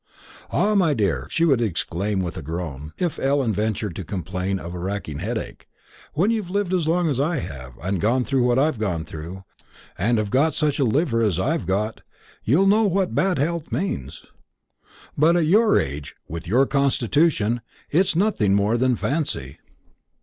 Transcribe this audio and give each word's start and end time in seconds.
"Ah, 0.49 0.73
my 0.73 0.95
dear," 0.95 1.27
she 1.29 1.45
would 1.45 1.61
exclaim 1.61 2.21
with 2.21 2.35
a 2.35 2.41
groan, 2.41 2.91
if 2.97 3.19
Ellen 3.19 3.53
ventured 3.53 3.95
to 3.97 4.03
complain 4.03 4.57
of 4.57 4.73
a 4.73 4.79
racking 4.79 5.19
headache, 5.19 5.67
"when 6.13 6.31
you've 6.31 6.49
lived 6.49 6.73
as 6.73 6.87
long 6.87 7.07
as 7.07 7.19
I 7.19 7.37
have, 7.37 7.73
and 7.79 8.01
gone 8.01 8.23
through 8.25 8.41
what 8.43 8.57
I've 8.57 8.79
gone 8.79 9.05
through, 9.05 9.43
and 9.99 10.17
have 10.17 10.31
got 10.31 10.55
such 10.55 10.79
a 10.79 10.85
liver 10.85 11.21
as 11.21 11.39
I've 11.39 11.67
got, 11.67 12.01
you'll 12.43 12.65
know 12.65 12.85
what 12.85 13.13
bad 13.13 13.37
health 13.37 13.71
means. 13.71 14.25
But 15.15 15.35
at 15.35 15.45
your 15.45 15.79
age, 15.79 16.15
and 16.25 16.33
with 16.33 16.47
your 16.47 16.65
constitution, 16.65 17.61
it's 17.91 18.15
nothing 18.15 18.55
more 18.55 18.77
than 18.79 18.95
fancy." 18.95 19.59